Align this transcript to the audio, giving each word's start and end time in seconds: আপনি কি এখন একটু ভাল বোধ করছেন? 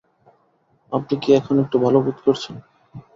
আপনি 0.91 1.13
কি 1.21 1.29
এখন 1.33 1.55
একটু 1.63 1.75
ভাল 1.83 1.95
বোধ 2.05 2.17
করছেন? 2.25 2.55